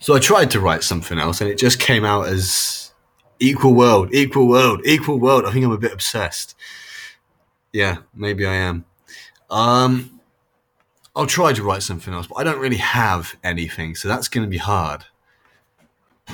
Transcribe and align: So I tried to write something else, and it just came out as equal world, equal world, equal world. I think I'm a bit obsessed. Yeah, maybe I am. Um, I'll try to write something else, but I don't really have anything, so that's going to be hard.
So 0.00 0.14
I 0.14 0.18
tried 0.18 0.50
to 0.52 0.60
write 0.60 0.82
something 0.82 1.18
else, 1.18 1.40
and 1.40 1.50
it 1.50 1.58
just 1.58 1.78
came 1.78 2.04
out 2.04 2.26
as 2.26 2.92
equal 3.38 3.74
world, 3.74 4.14
equal 4.14 4.48
world, 4.48 4.80
equal 4.86 5.20
world. 5.20 5.44
I 5.44 5.52
think 5.52 5.64
I'm 5.64 5.72
a 5.72 5.78
bit 5.78 5.92
obsessed. 5.92 6.56
Yeah, 7.72 7.98
maybe 8.14 8.46
I 8.46 8.54
am. 8.54 8.86
Um, 9.50 10.20
I'll 11.14 11.26
try 11.26 11.52
to 11.52 11.62
write 11.62 11.82
something 11.82 12.14
else, 12.14 12.26
but 12.26 12.36
I 12.36 12.44
don't 12.44 12.60
really 12.60 12.78
have 12.78 13.36
anything, 13.44 13.94
so 13.94 14.08
that's 14.08 14.28
going 14.28 14.44
to 14.46 14.50
be 14.50 14.58
hard. 14.58 15.04